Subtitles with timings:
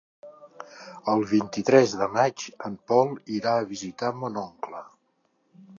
[1.13, 4.83] El vint-i-tres de maig en Pol irà a visitar mon oncle.